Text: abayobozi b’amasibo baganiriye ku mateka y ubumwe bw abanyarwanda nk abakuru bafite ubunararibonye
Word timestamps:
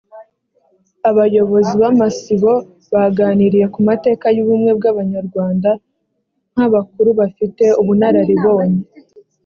abayobozi 1.09 1.73
b’amasibo 1.81 2.53
baganiriye 2.91 3.65
ku 3.73 3.79
mateka 3.87 4.25
y 4.35 4.39
ubumwe 4.43 4.71
bw 4.77 4.83
abanyarwanda 4.91 5.69
nk 6.53 6.59
abakuru 6.67 7.09
bafite 7.19 7.63
ubunararibonye 7.81 8.81